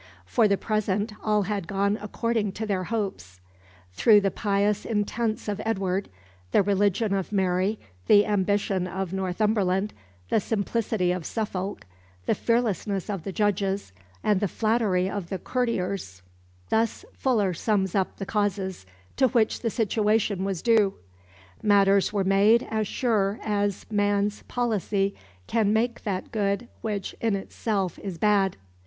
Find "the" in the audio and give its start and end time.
0.47-0.57, 4.21-4.31, 6.51-6.63, 8.07-8.25, 10.29-10.39, 12.25-12.33, 13.23-13.31, 14.39-14.47, 15.29-15.37, 18.17-18.25, 19.59-19.69